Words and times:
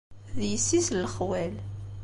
D 0.39 0.41
yessi-s 0.51 0.87
n 0.91 0.97
lexwal. 1.03 1.53